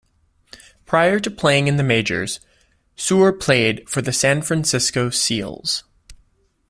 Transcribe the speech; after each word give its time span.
Prior 0.87 1.19
to 1.19 1.29
playing 1.29 1.67
in 1.67 1.77
the 1.77 1.83
majors, 1.83 2.39
Suhr 2.97 3.31
played 3.39 3.87
for 3.87 4.01
the 4.01 4.11
San 4.11 4.41
Francisco 4.41 5.11
Seals. 5.11 5.83